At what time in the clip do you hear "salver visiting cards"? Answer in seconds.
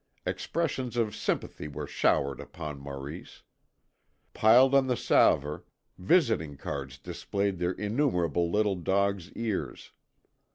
4.97-6.97